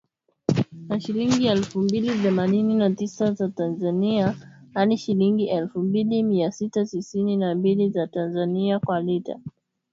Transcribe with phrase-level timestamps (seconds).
[0.89, 4.35] Na shilingi elfu mbili themanini na tisa za Tanzania
[4.73, 9.39] hadi shilingi elfu mbili mia sita tisini na mbili za Tanzania kwa lita